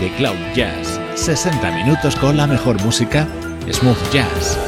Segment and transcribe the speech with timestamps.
[0.00, 1.00] de Cloud Jazz.
[1.14, 3.26] 60 minutos con la mejor música,
[3.70, 4.65] smooth jazz.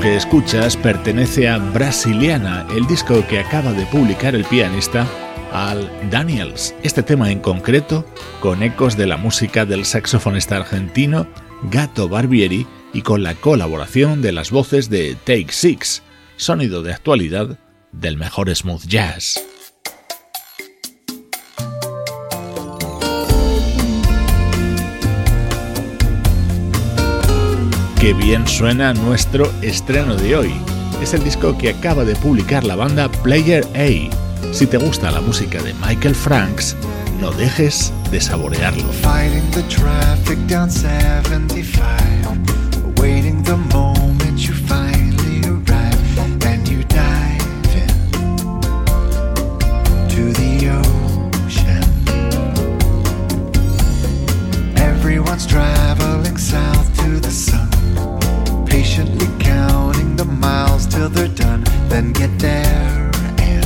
[0.00, 5.06] Que escuchas pertenece a Brasiliana, el disco que acaba de publicar el pianista
[5.50, 6.74] Al Daniels.
[6.82, 8.04] Este tema en concreto,
[8.40, 11.26] con ecos de la música del saxofonista argentino
[11.70, 16.02] Gato Barbieri y con la colaboración de las voces de Take Six,
[16.36, 17.58] sonido de actualidad
[17.92, 19.42] del mejor smooth jazz.
[28.04, 30.52] qué bien suena nuestro estreno de hoy.
[31.00, 34.52] Es el disco que acaba de publicar la banda Player A.
[34.52, 36.76] Si te gusta la música de Michael Franks,
[37.18, 38.84] no dejes de saborearlo.
[54.76, 57.73] Everyone's traveling south to the sun.
[60.44, 63.10] miles till they're done, then get there
[63.52, 63.64] and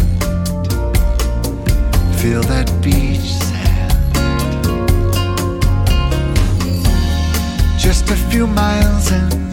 [2.20, 4.64] feel that beach sand.
[7.86, 9.47] Just a few miles and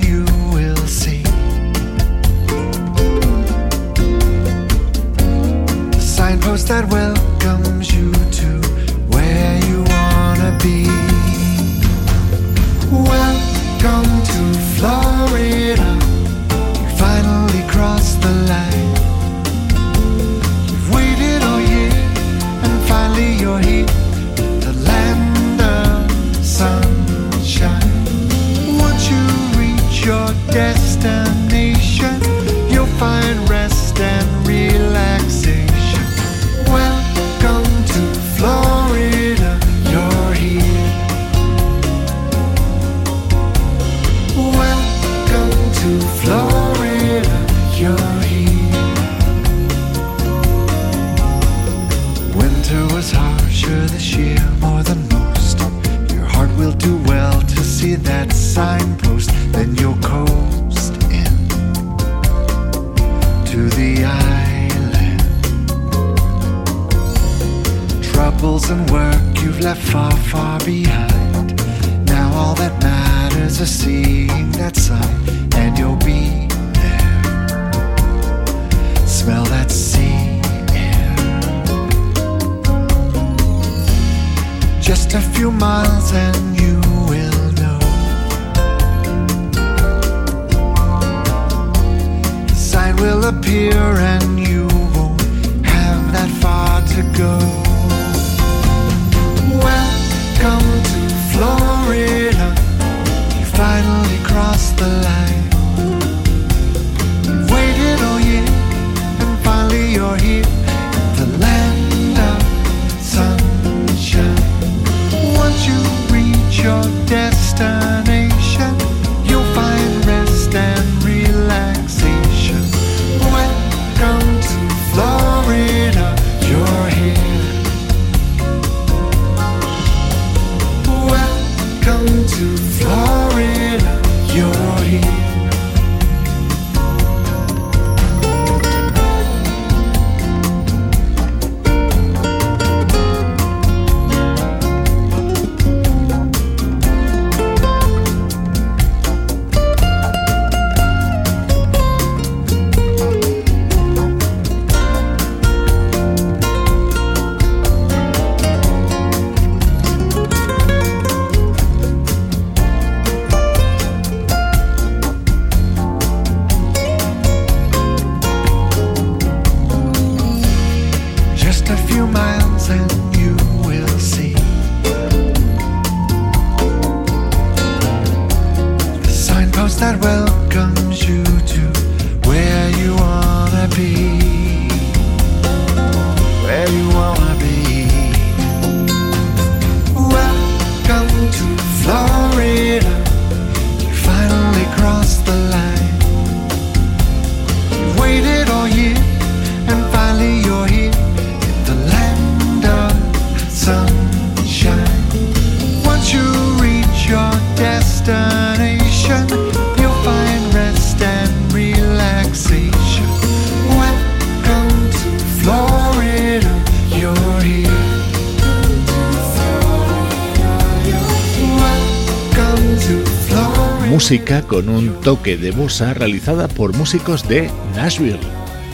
[223.96, 228.20] música con un toque de bossa realizada por músicos de Nashville.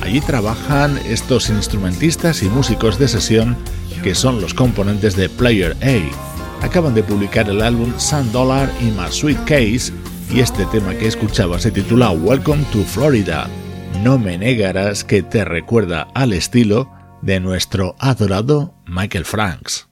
[0.01, 3.55] Allí trabajan estos instrumentistas y músicos de sesión
[4.01, 6.65] que son los componentes de Player A.
[6.65, 9.93] Acaban de publicar el álbum Sun Dollar y My Sweet Case
[10.33, 13.47] y este tema que escuchaba se titula Welcome to Florida.
[14.03, 19.90] No me negarás que te recuerda al estilo de nuestro adorado Michael Franks.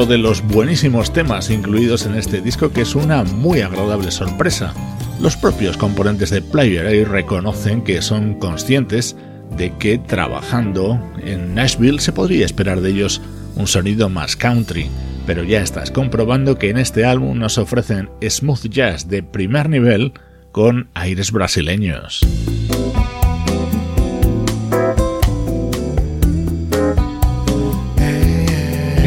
[0.00, 4.72] Otro de los buenísimos temas incluidos en este disco que es una muy agradable sorpresa.
[5.20, 9.16] Los propios componentes de Player A reconocen que son conscientes
[9.56, 13.20] de que trabajando en Nashville se podría esperar de ellos
[13.56, 14.88] un sonido más country,
[15.26, 20.12] pero ya estás comprobando que en este álbum nos ofrecen smooth jazz de primer nivel
[20.52, 22.20] con aires brasileños.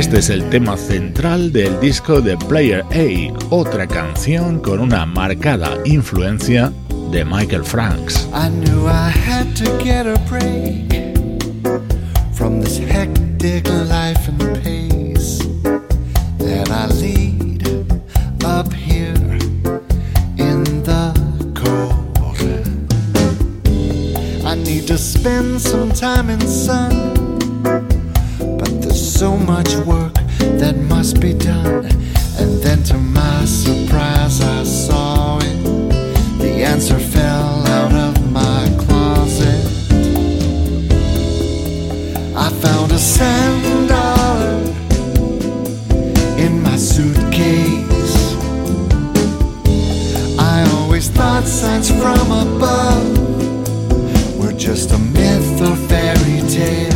[0.04, 5.78] Este es el tema central del disco de Player A, otra canción con una marcada
[5.86, 6.74] influencia
[7.10, 8.28] de Michael Franks.
[24.46, 27.23] I need to spend some time in sun,
[29.24, 30.14] so much work
[30.60, 31.86] that must be done.
[32.40, 35.58] And then to my surprise, I saw it
[36.40, 39.64] the answer fell out of my closet.
[42.36, 44.56] I found a sand dollar
[46.46, 48.18] in my suitcase.
[50.38, 53.08] I always thought signs from above
[54.38, 56.93] were just a myth or fairy tale.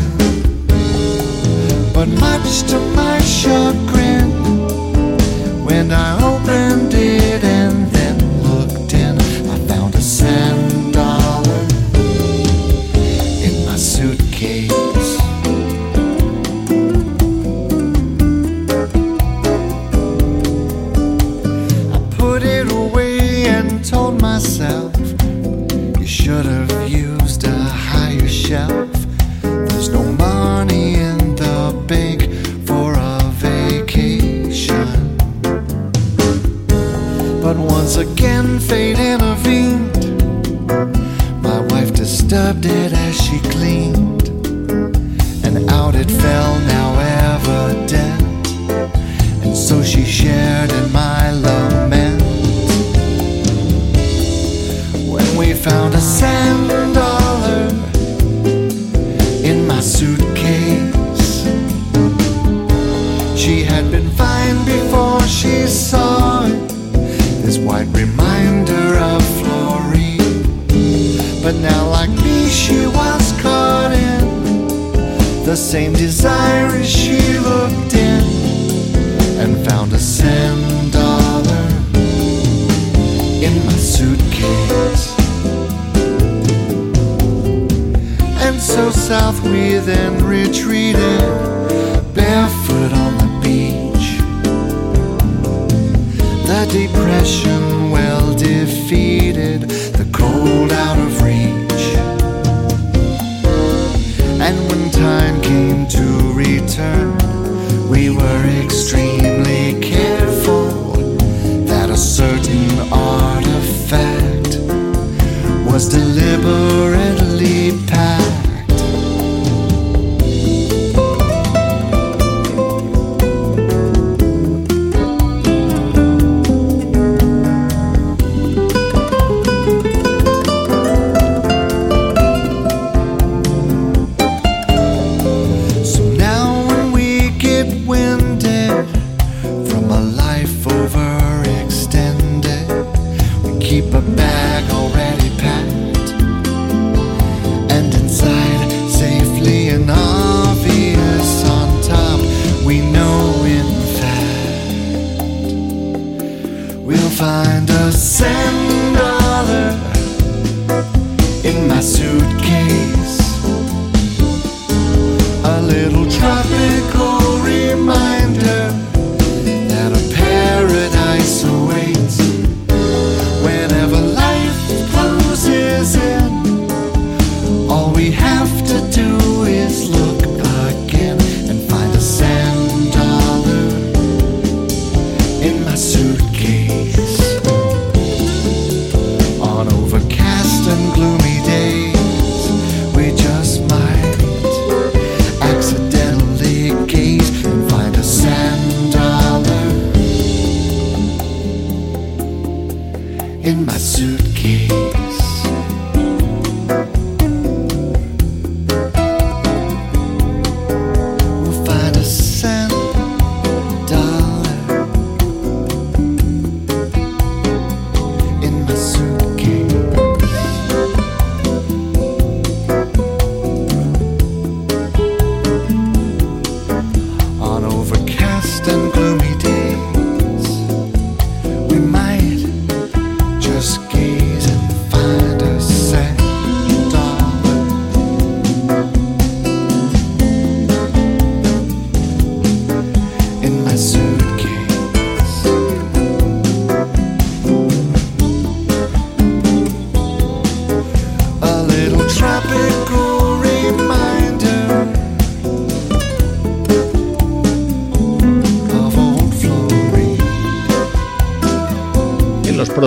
[5.87, 6.16] When I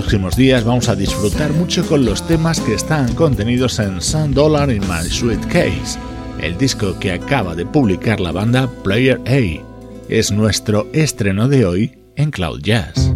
[0.01, 4.71] próximos días vamos a disfrutar mucho con los temas que están contenidos en Sun Dollar
[4.71, 5.99] in My Sweet Case,
[6.41, 9.63] el disco que acaba de publicar la banda Player A.
[10.09, 13.15] Es nuestro estreno de hoy en Cloud Jazz.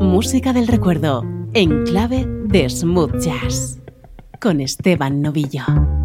[0.00, 1.22] Música del recuerdo
[1.52, 3.78] en clave de smooth jazz
[4.40, 6.03] con Esteban Novillo.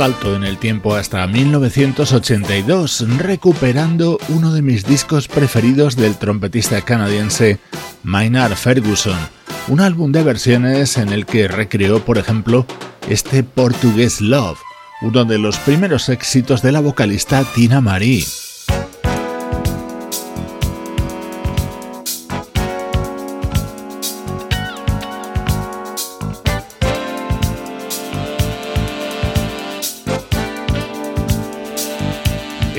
[0.00, 7.58] En el tiempo hasta 1982, recuperando uno de mis discos preferidos del trompetista canadiense
[8.02, 9.18] Maynard Ferguson,
[9.68, 12.64] un álbum de versiones en el que recreó, por ejemplo,
[13.10, 14.58] este Portuguese Love,
[15.02, 18.24] uno de los primeros éxitos de la vocalista Tina Marie.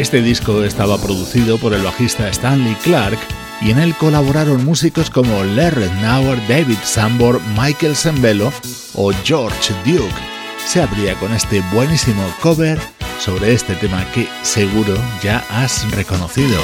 [0.01, 3.19] Este disco estaba producido por el bajista Stanley Clark
[3.61, 8.51] y en él colaboraron músicos como Larry Nauer, David Sambor, Michael Sembello
[8.95, 10.09] o George Duke.
[10.65, 12.79] Se abría con este buenísimo cover
[13.19, 16.59] sobre este tema que seguro ya has reconocido.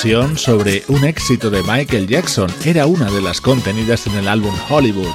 [0.00, 5.14] Sobre un éxito de Michael Jackson era una de las contenidas en el álbum Hollywood,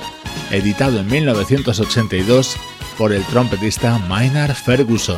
[0.52, 2.56] editado en 1982
[2.95, 5.17] por el trompetista Maynard Ferguson,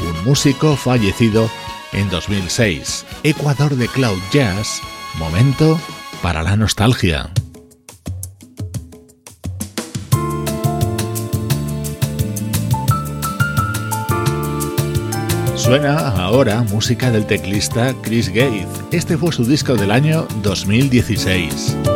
[0.00, 1.48] un músico fallecido
[1.94, 3.06] en 2006.
[3.22, 4.82] Ecuador de Cloud Jazz,
[5.18, 5.80] momento
[6.20, 7.30] para la nostalgia.
[15.66, 18.68] Suena ahora música del teclista Chris Gates.
[18.92, 21.95] Este fue su disco del año 2016.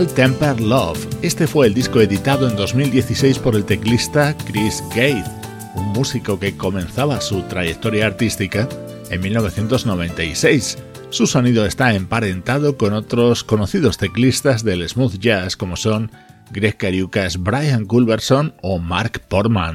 [0.00, 0.98] Well Tempered Love.
[1.20, 5.30] Este fue el disco editado en 2016 por el teclista Chris Gate,
[5.74, 8.66] un músico que comenzaba su trayectoria artística
[9.10, 10.78] en 1996.
[11.10, 16.10] Su sonido está emparentado con otros conocidos teclistas del smooth jazz como son
[16.50, 19.74] Greg Cariucas, Brian Culberson o Mark Portman.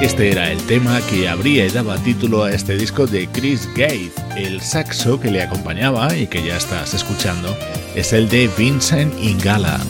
[0.00, 4.12] Este era el tema que abría y daba título a este disco de Chris Gates.
[4.36, 7.56] El saxo que le acompañaba y que ya estás escuchando
[7.96, 9.80] es el de Vincent Ingala.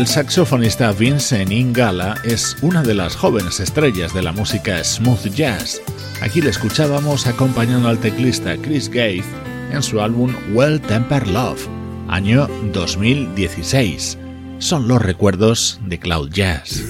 [0.00, 5.82] El saxofonista Vincent Ingala es una de las jóvenes estrellas de la música smooth jazz.
[6.22, 9.26] Aquí le escuchábamos acompañando al teclista Chris Gates
[9.70, 11.68] en su álbum Well Tempered Love,
[12.08, 14.16] año 2016.
[14.58, 16.82] Son los recuerdos de Cloud Jazz.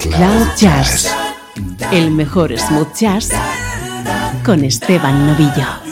[0.00, 1.14] Cloud Jazz,
[1.92, 3.30] el mejor smooth jazz
[4.44, 5.85] con Esteban Novillo.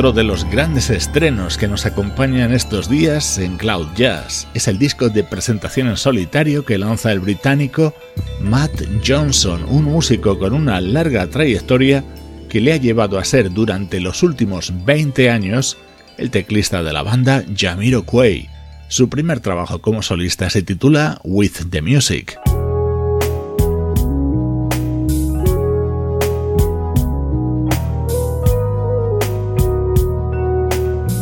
[0.00, 4.48] Otro de los grandes estrenos que nos acompañan estos días en Cloud Jazz.
[4.54, 7.94] Es el disco de presentación en solitario que lanza el británico
[8.40, 12.02] Matt Johnson, un músico con una larga trayectoria
[12.48, 15.76] que le ha llevado a ser durante los últimos 20 años
[16.16, 18.48] el teclista de la banda Jamiroquai.
[18.88, 22.39] Su primer trabajo como solista se titula With the Music.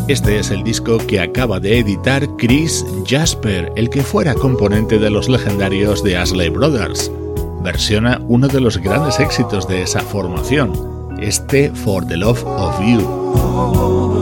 [0.09, 5.11] Este es el disco que acaba de editar Chris Jasper, el que fuera componente de
[5.11, 7.13] los legendarios de Ashley Brothers.
[7.63, 10.73] Versiona uno de los grandes éxitos de esa formación,
[11.21, 14.18] este For the Love of You.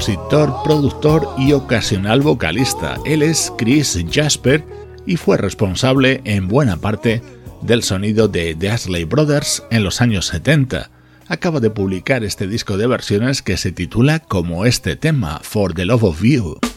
[0.00, 2.96] compositor, productor y ocasional vocalista.
[3.04, 4.64] Él es Chris Jasper
[5.04, 7.20] y fue responsable en buena parte
[7.60, 10.90] del sonido de The Ashley Brothers en los años 70.
[11.28, 15.84] Acaba de publicar este disco de versiones que se titula como este tema, For the
[15.84, 16.69] Love of You.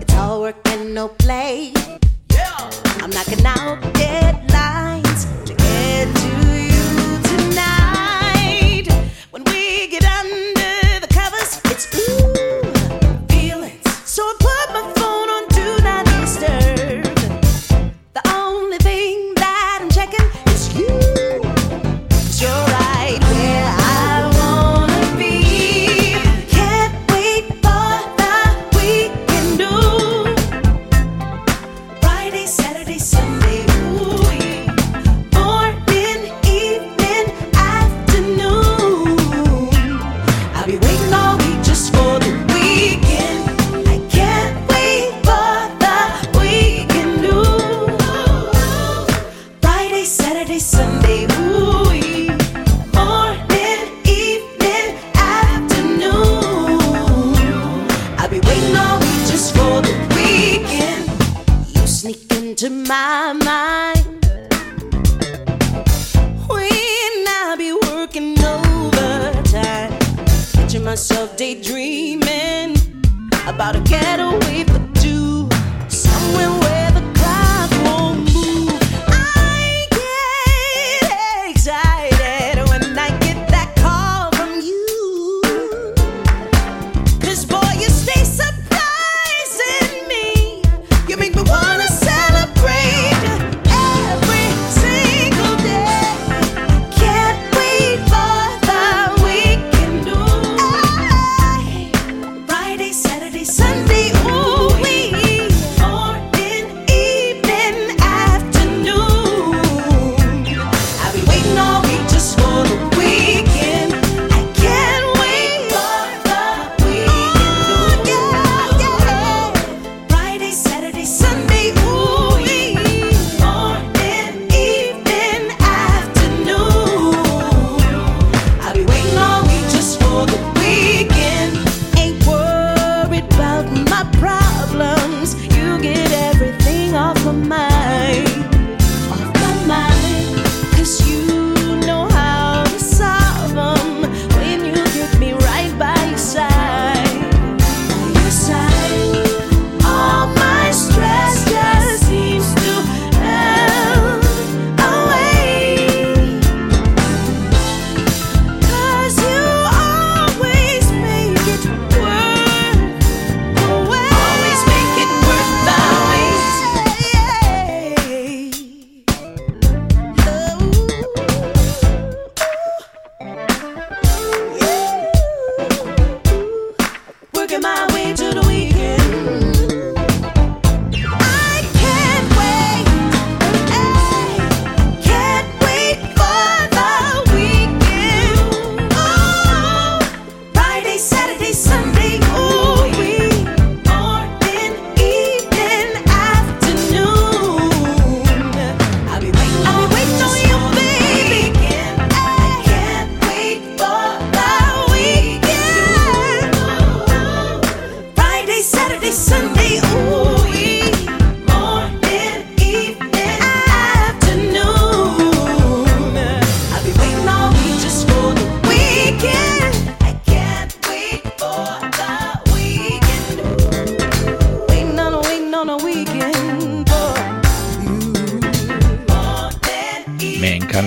[0.00, 1.72] It's all work and no play.
[2.32, 2.70] Yeah.
[3.00, 4.43] I'm knocking out dead.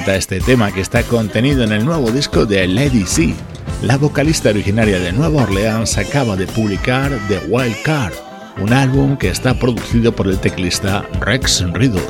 [0.08, 3.34] Encanta este tema que está contenido en el nuevo disco de Lady C.
[3.82, 8.14] La vocalista originaria de Nueva Orleans acaba de publicar The Wild Card,
[8.62, 12.02] un álbum que está producido por el teclista Rex Riddle.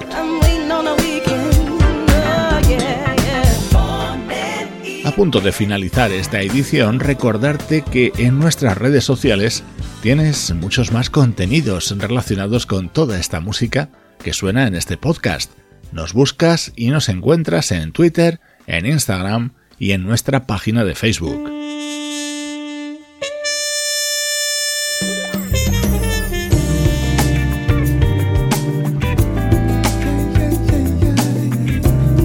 [5.03, 9.63] A punto de finalizar esta edición, recordarte que en nuestras redes sociales
[10.03, 13.89] tienes muchos más contenidos relacionados con toda esta música
[14.21, 15.51] que suena en este podcast.
[15.91, 21.51] Nos buscas y nos encuentras en Twitter, en Instagram y en nuestra página de Facebook.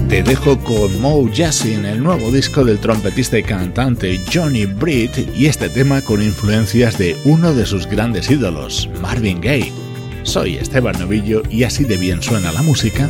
[0.09, 5.47] Te dejo con Mo Jassin, el nuevo disco del trompetista y cantante Johnny Britt y
[5.47, 9.73] este tema con influencias de uno de sus grandes ídolos, Marvin Gaye.
[10.21, 13.09] Soy Esteban Novillo y así de bien suena la música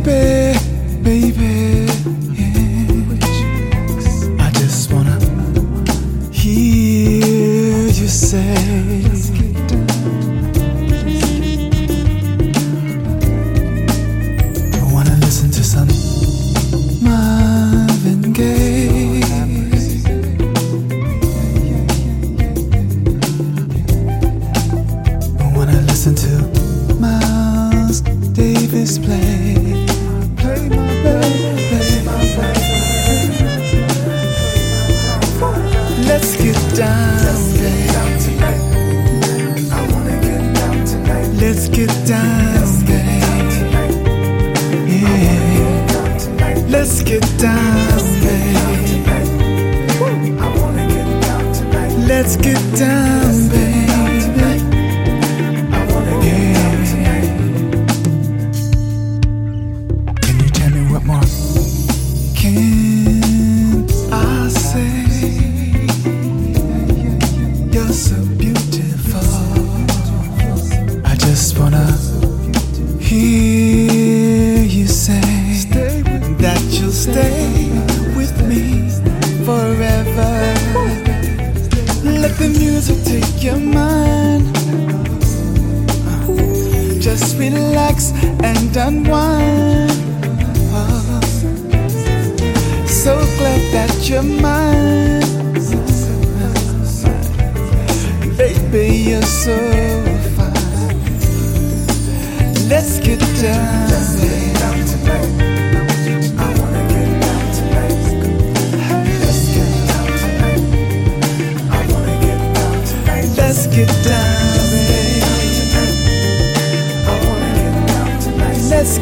[0.00, 0.58] baby,
[1.02, 1.86] baby.
[4.38, 5.18] I just wanna
[6.32, 9.07] hear you say.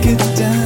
[0.03, 0.66] Get down.